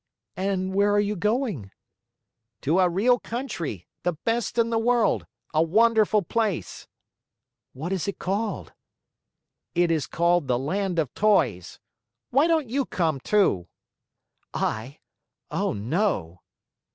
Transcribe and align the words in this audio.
"And 0.35 0.73
where 0.73 0.91
are 0.95 0.99
you 0.99 1.15
going?" 1.15 1.69
"To 2.61 2.79
a 2.79 2.89
real 2.89 3.19
country 3.19 3.85
the 4.01 4.13
best 4.13 4.57
in 4.57 4.71
the 4.71 4.79
world 4.79 5.27
a 5.53 5.61
wonderful 5.61 6.23
place!" 6.23 6.87
"What 7.73 7.93
is 7.93 8.07
it 8.07 8.17
called?" 8.17 8.73
"It 9.75 9.91
is 9.91 10.07
called 10.07 10.47
the 10.47 10.57
Land 10.57 10.97
of 10.97 11.13
Toys. 11.13 11.79
Why 12.31 12.47
don't 12.47 12.67
you 12.67 12.87
come, 12.87 13.19
too?" 13.19 13.67
"I? 14.55 15.01
Oh, 15.51 15.71
no!" 15.71 16.41